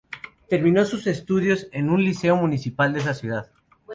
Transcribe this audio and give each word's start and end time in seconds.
Terminó 0.49 0.83
sus 0.83 1.05
estudios 1.05 1.67
en 1.71 1.91
un 1.91 2.03
liceo 2.03 2.35
municipal 2.35 2.91
de 2.91 3.01
esa 3.01 3.13
ciudad. 3.13 3.51